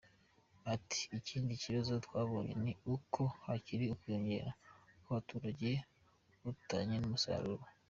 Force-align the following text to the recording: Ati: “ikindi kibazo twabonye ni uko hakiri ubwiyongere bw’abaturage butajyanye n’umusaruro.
Ati: 0.73 1.01
“ikindi 1.17 1.51
kibazo 1.63 1.91
twabonye 2.05 2.53
ni 2.63 2.73
uko 2.95 3.21
hakiri 3.45 3.85
ubwiyongere 3.93 4.49
bw’abaturage 5.01 5.69
butajyanye 6.43 6.97
n’umusaruro. 6.99 7.63